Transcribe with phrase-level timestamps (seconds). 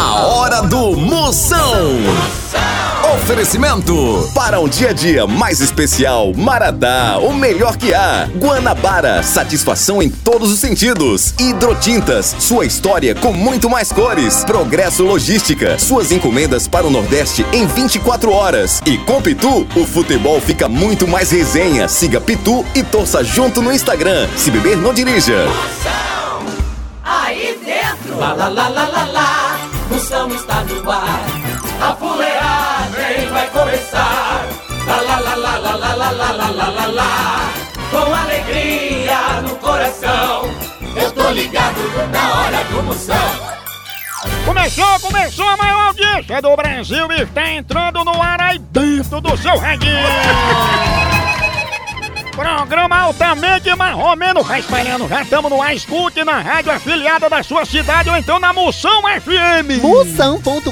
[0.00, 1.88] A hora do Moção.
[3.16, 8.28] Oferecimento para um dia a dia mais especial, Maratá, o melhor que há.
[8.36, 11.34] Guanabara, satisfação em todos os sentidos.
[11.36, 14.44] Hidrotintas, sua história com muito mais cores.
[14.44, 18.80] Progresso Logística, suas encomendas para o Nordeste em 24 horas.
[18.86, 21.88] E com Pitu, o futebol fica muito mais resenha.
[21.88, 24.28] Siga Pitu e torça junto no Instagram.
[24.36, 25.44] Se beber, não dirija.
[27.10, 29.47] Aí dentro, lá lá lá lá lá lá,
[29.98, 31.26] Moção está no ar.
[31.80, 34.46] A fuleagem vai começar.
[34.86, 37.52] Lá lá lá lá lá lá lá lá lá lá lá lá.
[37.90, 40.54] Com alegria no coração,
[40.94, 41.80] eu tô ligado
[42.12, 43.16] na hora do Moção.
[44.44, 49.36] Começou, começou a maior audiência do Brasil e está entrando no ar aí dentro do
[49.36, 51.17] seu radinho.
[52.38, 55.08] Programa altamente marromeno vai espalhando.
[55.08, 59.02] Já estamos no ar, escute na rádio afiliada da sua cidade ou então na Moção
[59.02, 59.82] FM.
[59.82, 60.70] Moção.com.br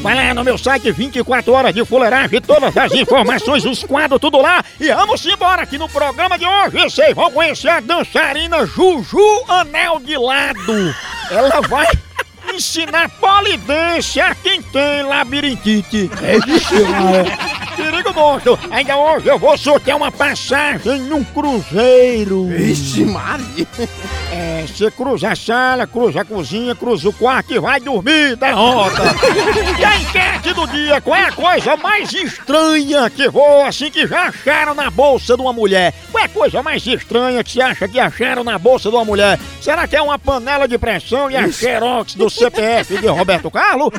[0.00, 4.40] Vai lá no meu site 24 horas de fuleiragem, todas as informações, os quadros, tudo
[4.40, 4.64] lá.
[4.78, 6.78] E vamos embora aqui no programa de hoje.
[6.78, 10.94] Vocês vão conhecer a dançarina Juju Anel de Lado.
[11.28, 11.88] Ela vai
[12.54, 16.08] ensinar polidência a quem tem labirintite.
[16.22, 17.47] É isso,
[17.98, 18.58] Perigo monstro.
[18.70, 22.46] Ainda hoje eu vou sortear uma passagem num cruzeiro.
[22.46, 23.66] Vixe, Maria!
[24.30, 29.02] É, você cruza a sala, cruza a cozinha, cruza o quarto e vai dormir, derrota.
[29.78, 29.98] e a
[30.54, 34.90] do dia, qual é a coisa mais estranha que voa assim que já acharam na
[34.90, 35.92] bolsa de uma mulher?
[36.10, 39.04] Qual é a coisa mais estranha que você acha que acharam na bolsa de uma
[39.04, 39.38] mulher?
[39.60, 43.90] Será que é uma panela de pressão e a xerox do CPF de Roberto Carlos?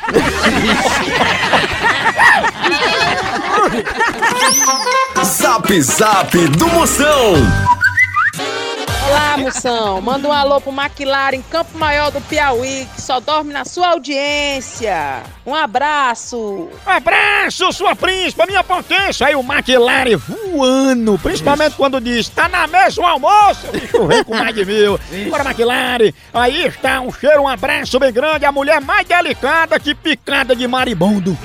[5.25, 7.76] Zap Zap do Moção.
[9.07, 10.01] Olá, moção.
[10.01, 15.23] Manda um alô pro McLaren, Campo Maior do Piauí, que só dorme na sua audiência.
[15.47, 16.69] Um abraço.
[16.85, 19.29] Abraço, sua príncipa, minha potência!
[19.29, 24.37] Aí o McLaren voando, principalmente quando diz, tá na mesa o almoço, bicho vem com
[24.37, 24.99] mais de mil.
[25.31, 26.13] Bora, McLaren!
[26.35, 30.67] Aí está, um cheiro, um abraço bem grande, a mulher mais delicada que picada de
[30.67, 31.39] maribondo.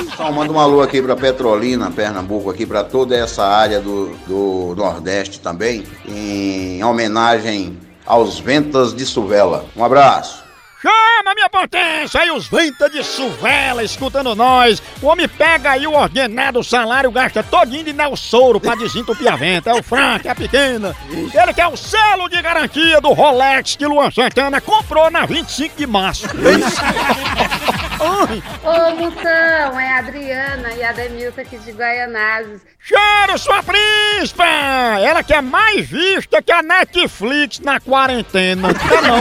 [0.00, 4.74] Então, manda um alô aqui para Petrolina, Pernambuco, aqui para toda essa área do, do
[4.76, 9.66] Nordeste também, em homenagem aos Ventas de Suvela.
[9.76, 10.48] Um abraço.
[10.80, 12.20] Chama, minha potência!
[12.20, 14.80] Aí os venta de suvela escutando nós.
[15.02, 19.70] O homem pega aí o ordenado salário, gasta todinho de Nelsouro pra desentupir a venta.
[19.70, 20.94] É o Frank, é a pequena.
[21.10, 25.86] Ele quer o selo de garantia do Rolex que Luan Santana comprou na 25 de
[25.86, 26.28] março.
[28.00, 32.60] Ai, Ô, Moção, é a Adriana e a Demilson aqui de Guaianazes.
[32.80, 34.44] Cheiro, sua príncipa!
[34.44, 38.68] Ela que é mais vista que a Netflix na quarentena.
[38.74, 39.20] Tá não?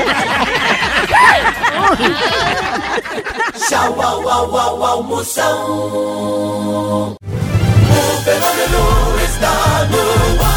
[3.67, 5.57] Tchau, au, au, au, Moção.
[6.69, 7.17] O
[8.23, 10.56] fenômeno está no ar.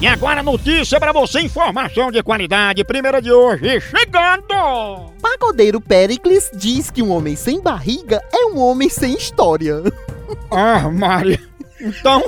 [0.00, 5.10] E agora notícia pra você, informação de qualidade, primeira de hoje, chegando!
[5.20, 9.82] Pagodeiro Pericles diz que um homem sem barriga é um homem sem história.
[10.50, 11.40] Ah, Maria,
[11.80, 12.22] então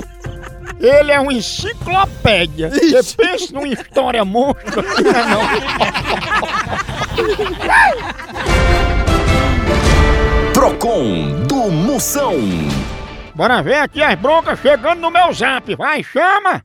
[0.79, 2.71] Ele é uma enciclopédia.
[2.71, 4.83] Você pensa numa história monstro.
[10.51, 12.33] Procon do Moção.
[13.35, 15.75] Bora ver aqui as broncas chegando no meu zap.
[15.75, 16.63] Vai, chama!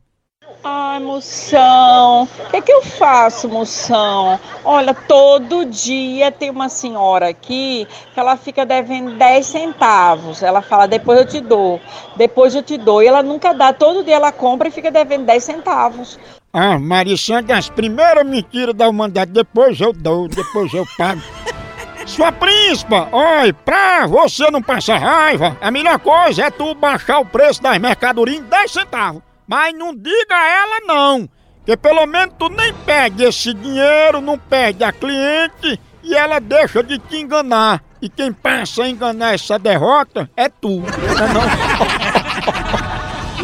[0.62, 4.38] Ai, moção, o que, é que eu faço, moção?
[4.64, 10.43] Olha, todo dia tem uma senhora aqui que ela fica devendo 10 centavos.
[10.43, 11.81] Ela fala, depois eu te dou,
[12.16, 13.02] depois eu te dou.
[13.02, 16.19] E ela nunca dá, todo dia ela compra e fica devendo 10 centavos.
[16.52, 19.31] Ah, Marissandra, as primeiras mentiras da humanidade.
[19.31, 21.22] Depois eu dou, depois eu pago.
[22.06, 27.26] Sua príncipa, olha, pra você não passar raiva, a melhor coisa é tu baixar o
[27.26, 29.22] preço das mercadorias em 10 centavos.
[29.46, 31.28] Mas não diga a ela não,
[31.64, 36.82] que pelo menos tu nem perde esse dinheiro, não perde a cliente e ela deixa
[36.82, 37.82] de te enganar.
[38.02, 41.43] E quem passa a enganar essa derrota é tu, não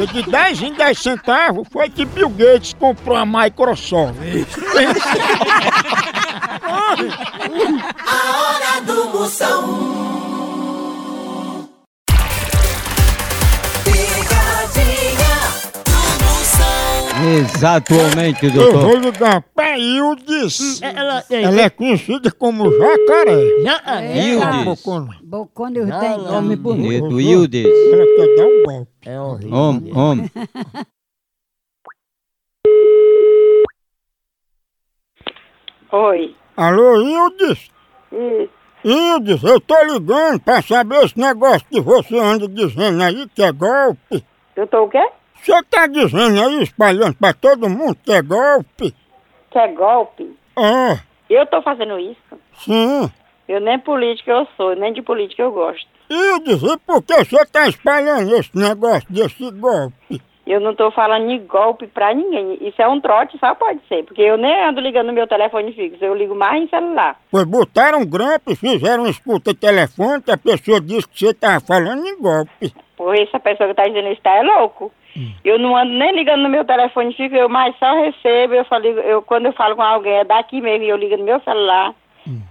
[0.03, 4.17] é de 10 em 10 centavos foi que Bill Gates comprou a Microsoft.
[8.07, 8.92] A hora do
[17.33, 18.81] Exatamente, Eu doutor.
[18.81, 20.83] vou ligar pra Ildes.
[20.83, 23.43] Ela, Ela é conhecida como jacaré.
[24.15, 24.65] Ildes.
[24.65, 25.17] Bocona.
[25.23, 26.59] Bocone os Nome dentes.
[26.63, 27.67] bonito, Ildes.
[27.67, 28.91] Ela quer dar um golpe.
[29.07, 29.55] É horrível.
[29.57, 30.31] Homem, homem.
[35.93, 36.35] Oi.
[36.57, 37.71] Alô, Ildes?
[38.85, 43.53] Ildes, eu tô ligando pra saber esse negócio que você anda dizendo aí que é
[43.53, 44.25] golpe.
[44.57, 45.07] Eu tô o quê?
[45.43, 48.95] Você tá dizendo aí, espalhando pra todo mundo que é golpe?
[49.51, 50.37] Que é golpe?
[50.57, 50.99] Ah,
[51.29, 52.39] Eu tô fazendo isso?
[52.59, 53.11] sim.
[53.49, 55.87] Eu nem política eu sou, nem de política eu gosto.
[56.09, 60.23] E por que você tá espalhando esse negócio desse golpe?
[60.47, 62.57] Eu não tô falando de golpe pra ninguém.
[62.61, 64.05] Isso é um trote, só pode ser.
[64.05, 67.21] Porque eu nem ando ligando no meu telefone fixo, eu ligo mais em celular.
[67.31, 72.07] Pois botaram grampo e fizeram escuta telefone que a pessoa disse que você tava falando
[72.07, 72.73] em golpe.
[72.97, 74.91] Por essa pessoa que tá dizendo isso tá é louco.
[75.45, 78.87] Eu não ando nem ligando no meu telefone fixo, eu mais só recebo, eu falo,
[78.87, 81.95] eu, quando eu falo com alguém é daqui mesmo, e eu ligo no meu celular,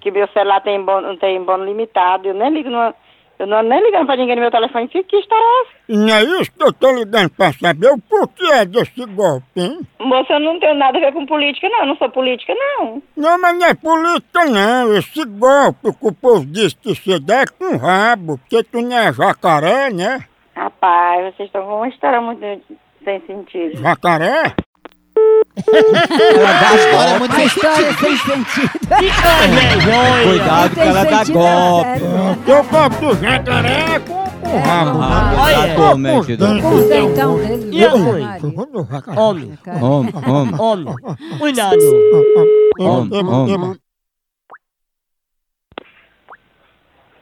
[0.01, 2.93] que meu celular tem bônus, tem bônus limitado, eu nem ligo no,
[3.41, 5.71] eu não ando nem ligando pra ninguém no meu telefone fixo, que história é essa?
[5.89, 9.79] Não é isso que eu tô ligando pra saber o porquê desse golpe, hein?
[9.99, 13.01] Moça, eu não tenho nada a ver com política, não, eu não sou política, não.
[13.17, 14.95] Não, mas não é política não.
[14.95, 18.95] Esse golpe que o povo diz que você dá é com rabo, porque tu não
[18.95, 20.23] é jacaré, né?
[20.61, 22.39] Rapaz, vocês estão com uma história muito
[23.03, 23.77] sem sentido.
[23.81, 24.53] Jacaré?
[26.37, 27.19] Ela dá História golpe.
[27.19, 28.71] muito A história sem sentido.
[30.23, 31.99] Cuidado que ela dá sentido, é golpe.
[31.99, 32.35] sério.
[32.35, 34.99] Porque o golpe do jacaré é com, rabo.
[35.01, 35.51] Ah.
[35.51, 36.73] Exatamente, Com doutor.
[36.73, 37.69] os dentão dele.
[37.75, 37.97] E eu
[38.85, 39.19] jacaré.
[39.19, 39.59] Homem.
[39.81, 40.95] Homem, homem, Homem.
[41.39, 41.77] Cuidado.
[42.79, 43.77] homem, homem.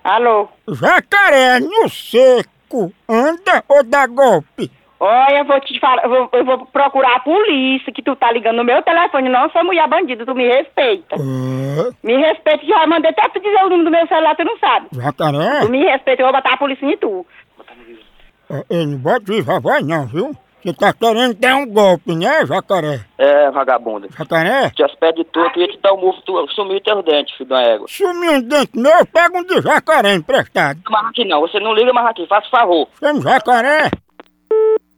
[0.03, 0.49] Alô?
[0.67, 2.49] Jacaré no seco
[3.07, 4.71] anda ou dá golpe?
[5.01, 8.31] Olha, eu vou te falar, eu vou, eu vou procurar a polícia, que tu tá
[8.33, 11.15] ligando no meu telefone, não sou mulher bandida, tu me respeita.
[11.15, 14.57] É, Me respeita, já mandei até te dizer o número do meu celular, tu não
[14.57, 14.87] sabe.
[14.91, 15.61] jacaré?
[15.61, 17.25] Tu me respeita, eu vou botar a polícia em tu.
[18.69, 20.35] Ele não bota voz não, viu?
[20.61, 22.99] Você tá querendo dar um golpe, né, jacaré?
[23.17, 24.09] É, vagabunda.
[24.17, 24.69] Jacaré?
[24.71, 27.49] Te aspecto de tu, eu queria te dar um murro, tu sumiu teus dentes, filho
[27.49, 27.87] da égua.
[27.87, 30.81] Sumiu um dente meu, pega um de jacaré emprestado.
[30.89, 32.87] Mas aqui não, você não liga mais aqui, faça favor.
[32.99, 33.89] Chama jacaré.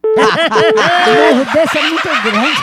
[0.04, 2.62] O morro desse é muito grande.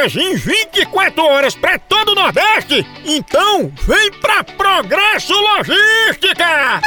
[0.00, 2.86] Entregas em 24 horas pra todo o Nordeste?
[3.04, 6.80] Então vem pra Progresso Logística!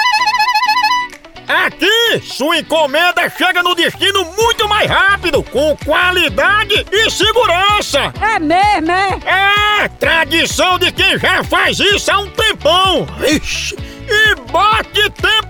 [1.45, 8.13] Aqui, sua encomenda chega no destino muito mais rápido, com qualidade e segurança!
[8.21, 9.83] É mesmo, é?
[9.83, 13.05] É, tradição de quem já faz isso há um tempão!
[13.27, 13.75] Ixi,
[14.07, 15.42] e bote tempo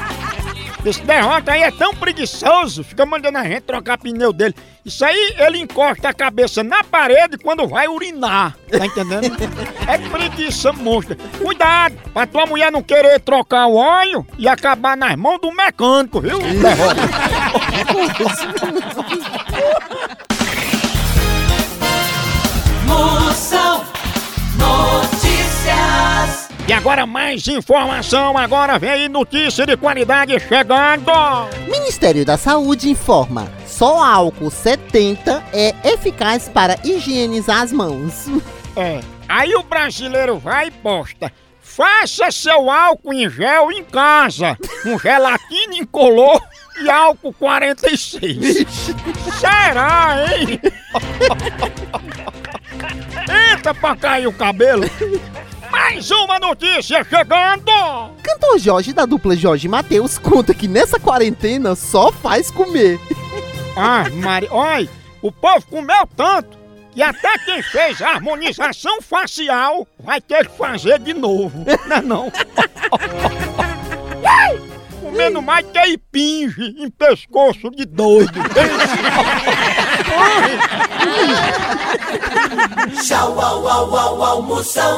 [0.84, 4.54] Esse derrota aí é tão preguiçoso, fica mandando a gente trocar pneu dele.
[4.84, 8.56] Isso aí ele encosta a cabeça na parede quando vai urinar.
[8.70, 9.36] Tá entendendo?
[9.86, 11.16] É preguiça monstra.
[11.38, 16.20] Cuidado, pra tua mulher não querer trocar o óleo e acabar nas mãos do mecânico,
[16.20, 16.38] viu?
[16.38, 17.00] Derrota.
[26.70, 31.10] E agora mais informação, agora vem notícia de qualidade chegando.
[31.66, 38.28] Ministério da Saúde informa: só álcool 70 é eficaz para higienizar as mãos.
[38.76, 39.00] É.
[39.28, 41.32] Aí o brasileiro vai e posta.
[41.60, 46.40] Faça seu álcool em gel em casa, com gelatina incolor
[46.80, 48.56] e álcool 46.
[49.40, 50.60] Será, hein?
[53.50, 54.84] Eita pra cair o cabelo.
[55.92, 57.72] Mais uma notícia chegando.
[58.22, 63.00] Cantor Jorge da dupla Jorge Matheus conta que nessa quarentena só faz comer.
[63.76, 64.88] Ah, Mari, olha,
[65.22, 66.58] o povo comeu tanto
[66.92, 72.02] que até quem fez a harmonização facial vai ter que fazer de novo, não é
[72.02, 72.32] não?
[75.10, 78.30] Comendo mais que impinge em pescoço de doido.
[83.02, 84.96] Tchau, au, au, au, au, Moção.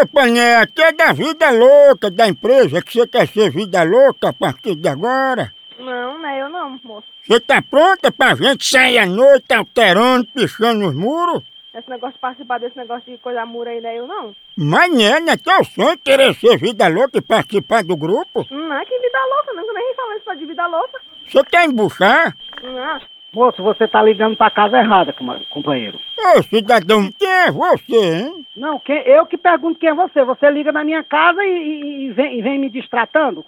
[0.01, 4.29] Opa, Né, aqui é da vida louca da empresa, que você quer ser vida louca
[4.29, 5.51] a partir de agora.
[5.77, 7.07] Não, não é eu não, moço.
[7.27, 11.43] Você tá pronta pra gente sair à noite alterando, pichando os muros?
[11.77, 14.35] Esse negócio de participar desse negócio de coisa mura aí não é eu não.
[14.57, 18.45] Mas, né, não é teu sonho querer ser vida louca e participar do grupo?
[18.49, 19.65] Não é que vida louca, não.
[19.67, 21.01] Eu nem falando isso de vida louca.
[21.27, 22.33] Você quer embuchar?
[22.63, 22.99] Não.
[23.33, 25.13] Moço, você tá ligando pra casa errada,
[25.49, 25.99] companheiro.
[26.17, 28.45] Ô, cidadão, quem é você, hein?
[28.55, 30.23] Não, quem, eu que pergunto quem é você.
[30.23, 33.43] Você liga na minha casa e, e- e vem, e vem me distratando,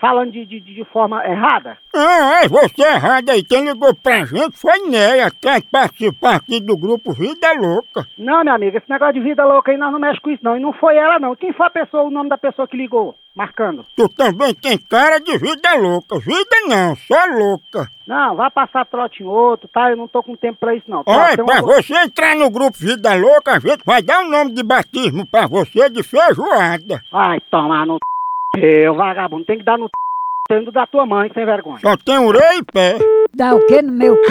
[0.00, 1.76] falando de, de, de forma errada.
[1.94, 3.42] Ah, é você errado aí.
[3.42, 8.06] Quem ligou pra gente foi Neia, quer participar aqui do grupo Vida Louca.
[8.16, 10.56] Não, minha amiga, esse negócio de vida louca aí nós não mexemos com isso, não.
[10.56, 11.34] E não foi ela, não.
[11.34, 13.14] Quem foi a pessoa, o nome da pessoa que ligou?
[13.34, 13.86] Marcando.
[13.96, 16.18] Tu também tem cara de vida louca.
[16.18, 17.88] Vida não, só louca.
[18.06, 19.90] Não, vai passar trote em outro, tá?
[19.90, 21.04] Eu não tô com tempo pra isso, não.
[21.04, 24.24] Tá, Olha, tem pra uma- você entrar no grupo Vida Louca, a gente vai dar
[24.24, 27.00] o nome de batismo pra você de feijoada.
[27.12, 27.98] Vai tomar no
[28.56, 29.44] eu, vagabundo.
[29.44, 29.88] Tem que dar no
[30.48, 31.78] tendo da tua mãe, sem vergonha.
[31.80, 32.96] Só tem orelha e pé.
[33.34, 34.16] Dá o quê no meu?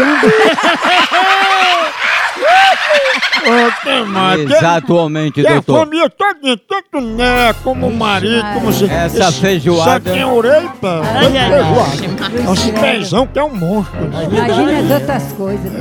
[3.47, 4.45] Ô, mais.
[4.45, 5.79] Que- Exatamente, que a doutor.
[5.79, 8.85] família todinha, tanto né, como o marido, como se...
[8.85, 10.87] Essa esse- feijoada- Só tem orelha e pé.
[10.87, 12.45] Ai, ai.
[12.45, 13.97] É um pezão que é um monstro.
[14.05, 15.71] Imagina as outras coisas.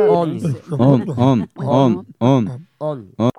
[0.08, 0.76] porra, Brito.
[0.76, 3.34] Homem, homem, homem, homem.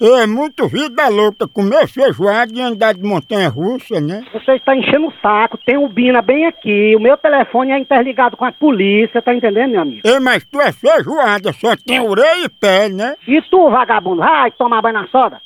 [0.00, 4.22] É muito vida louca comer feijoada e andar de montanha russa, né?
[4.32, 8.36] Você está enchendo o saco, tem o Bina bem aqui, o meu telefone é interligado
[8.36, 10.02] com a polícia, tá entendendo, meu amigo?
[10.04, 13.16] Ei, mas tu é feijoada, só tem orelha e pé, né?
[13.26, 15.40] E tu, vagabundo, vai tomar banho na soda?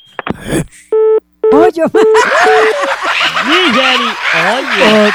[1.53, 1.87] Onde eu...
[1.87, 1.89] Ô,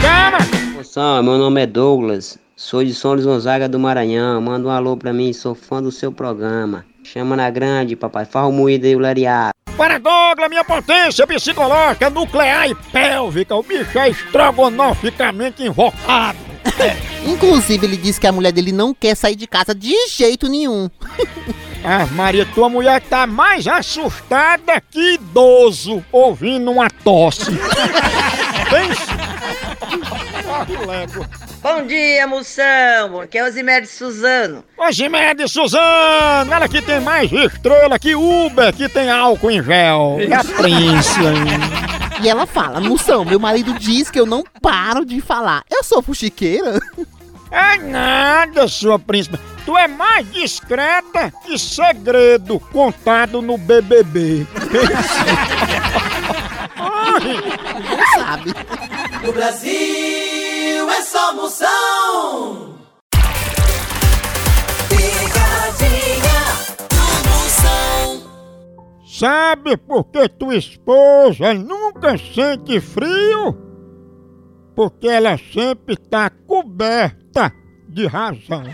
[0.00, 0.38] Chama!
[0.74, 4.40] Moção, meu nome é Douglas, sou de São Luís Gonzaga do Maranhão.
[4.40, 6.86] Manda um alô pra mim, sou fã do seu programa.
[7.02, 8.24] Chama na grande, papai.
[8.24, 9.52] Faz o moído aí, o lariado.
[9.76, 13.56] Para Douglas, minha potência psicológica, nuclear e pélvica.
[13.56, 16.38] O bicho é estrogonoficamente invocado.
[17.26, 20.88] Inclusive, ele disse que a mulher dele não quer sair de casa de jeito nenhum.
[21.84, 27.46] Ah, Maria, tua mulher tá mais assustada que idoso ouvindo uma tosse.
[28.70, 29.12] Pensa.
[30.48, 31.26] Ah, lego.
[31.62, 33.20] Bom dia, moção.
[33.20, 34.64] Aqui é o Zimédio Suzano.
[34.76, 40.18] Ô, Zimédia Suzano, ela que tem mais estrela que Uber, que tem álcool em gel.
[40.28, 42.20] Capricha, hein?
[42.20, 45.62] E ela fala, moção, meu marido diz que eu não paro de falar.
[45.70, 46.80] Eu sou fuxiqueira?
[47.54, 49.38] É nada, sua príncipe.
[49.66, 54.46] Tu é mais discreta que segredo contado no BBB.
[57.90, 58.54] Não sabe.
[59.22, 60.51] No Brasil
[60.90, 62.78] é só Moção.
[64.88, 66.42] Picadinha
[66.90, 68.22] do Moção.
[69.06, 73.56] Sabe por que tua esposa nunca sente frio?
[74.74, 77.52] Porque ela sempre tá coberta
[77.88, 78.64] de razão.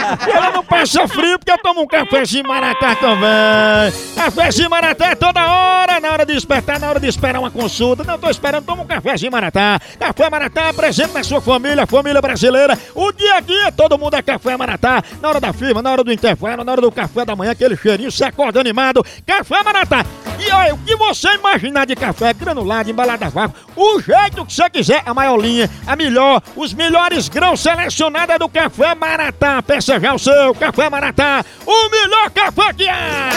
[0.00, 3.92] E ela não passa frio porque toma um cafezinho maratá também.
[4.14, 8.04] Cafezinho maratá é toda hora, na hora de despertar, na hora de esperar uma consulta.
[8.04, 9.80] Não tô esperando, toma um cafezinho maratá.
[9.98, 12.78] Café maratá presente na sua família, família brasileira.
[12.94, 15.02] O dia a dia, todo mundo é café maratá.
[15.20, 17.76] Na hora da firma, na hora do intervalo, na hora do café da manhã, aquele
[17.76, 19.04] cheirinho, você acorda animado.
[19.26, 20.04] Café maratá.
[20.38, 24.52] E olha, o que você imaginar de café granulado, embalado a vácuo, o jeito que
[24.52, 29.62] você quiser, a maior linha, a melhor, os melhores grãos selecionados é do Café Maratá.
[29.62, 33.30] Peça já o seu Café Maratá, o melhor café que há!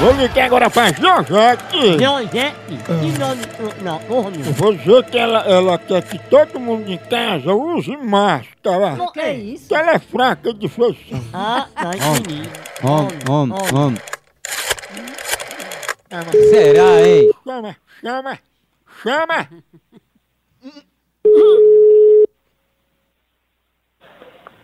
[0.00, 1.98] Vou ligar agora pra Georgette.
[1.98, 2.56] Georgette?
[2.66, 3.42] Que nome?
[3.82, 4.38] Não, nome.
[4.46, 8.96] Eu Vou dizer que ela, ela quer que todo mundo em casa use máscara.
[8.96, 9.68] Não, que é isso?
[9.68, 11.22] Que ela é fraca de feição.
[11.34, 12.48] Ah, não entendi.
[12.82, 14.00] Homem, homem, homem.
[16.50, 17.30] Será, hein?
[17.44, 18.38] Chama, chama,
[19.02, 19.48] chama.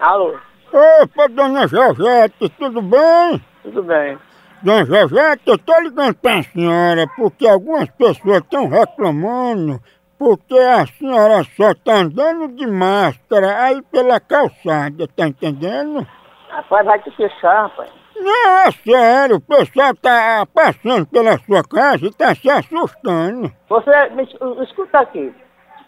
[0.05, 0.37] Alô?
[0.71, 3.43] Opa, dona Georgette, tudo bem?
[3.62, 4.19] Tudo bem.
[4.62, 9.81] Dona Georgette, eu tô ligando pra senhora porque algumas pessoas estão reclamando
[10.19, 16.07] porque a senhora só tá andando de máscara aí pela calçada, tá entendendo?
[16.51, 17.88] Rapaz, vai te fechar, rapaz.
[18.14, 23.51] Não, é sério, o pessoal tá passando pela sua casa e tá se assustando.
[23.71, 25.35] Você, me es- escuta aqui.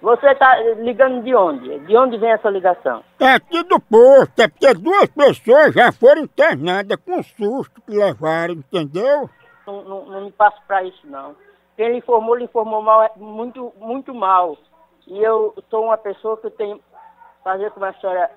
[0.00, 1.78] Você tá ligando de onde?
[1.80, 3.02] De onde vem essa ligação?
[3.18, 8.54] É aqui do posto, é porque duas pessoas já foram internadas com susto que levaram,
[8.54, 9.28] entendeu?
[9.66, 11.34] Não, não, não me passo pra isso, não.
[11.76, 14.56] Quem lhe informou, lhe informou mal, é muito, muito mal.
[15.06, 16.80] E eu sou uma pessoa que tem
[17.46, 18.30] fazer com a história.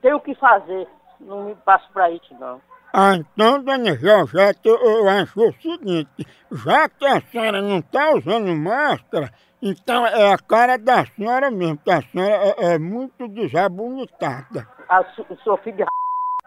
[0.00, 0.88] Tenho o que fazer.
[1.20, 2.60] Não me passo pra isso, não.
[2.92, 6.26] Ah, então, dona Georgette, eu, acho o seguinte,
[6.64, 9.32] já que a senhora não tá usando máscara,
[9.64, 14.68] então é a cara da senhora mesmo, que a senhora é, é muito desabonitada.
[14.88, 15.88] A su, de r...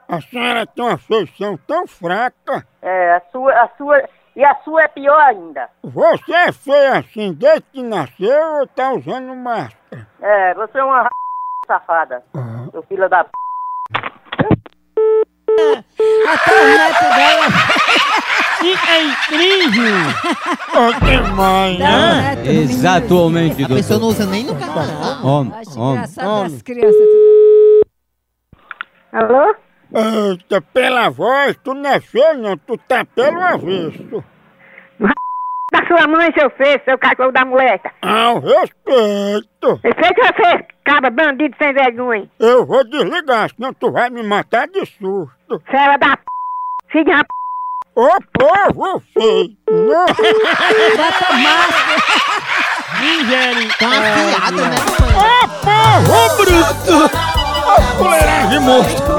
[0.08, 2.65] A senhora tem uma feição tão fraca.
[2.82, 4.03] É, a sua, a sua.
[4.36, 5.67] E a sua é pior ainda.
[5.84, 10.08] Você é feia assim desde que nasceu ou tá usando máscara?
[10.21, 11.10] É, você é uma r...
[11.65, 12.23] safada.
[12.71, 13.32] Seu filho da p.
[15.58, 17.47] Neto dela
[18.60, 19.93] fica incrível.
[20.74, 22.36] Ô, que mãe, né?
[22.46, 24.00] Exatamente, A pessoa doutor.
[24.00, 25.26] não usa nem no carnaval.
[25.26, 25.93] Homem, homem.
[25.96, 27.08] Engraçado das crianças.
[29.13, 29.56] Alô?
[29.93, 34.24] Eita, pela voz, tu não é feio não, tu tá pelo avesso.
[35.70, 37.91] Da sua mãe, seu feio, seu cachorro da moleca.
[38.02, 39.80] Ao respeito.
[39.84, 42.30] Respeita você, cabra bandido sem vergonha.
[42.39, 45.62] Eu vou desligar, senão tu vai me matar de susto.
[45.70, 46.24] Fera da p.
[46.89, 47.28] Filho da p.
[47.97, 49.57] Ô povo feio!
[49.65, 51.97] Bota máscara.
[53.79, 54.77] Tá afiada, né,
[55.15, 57.10] Ô povo bruto!
[57.65, 59.15] Ô fuleiragem monstro!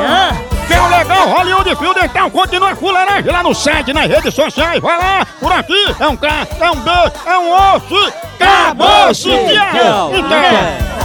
[0.69, 4.81] Tem o legal Hollywood Fio Dental, continua a fuleiragem lá no site, nas redes sociais,
[4.81, 5.27] vai lá!
[5.41, 6.91] Por aqui é um K, é um B,
[7.27, 8.13] é um osso!
[8.39, 9.29] Acabou-se!
[9.29, 10.98] Então...